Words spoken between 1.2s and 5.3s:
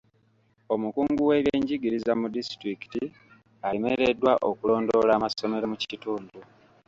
w'ebyenjigiriza mu disitulikiti alemereddwa okulondoola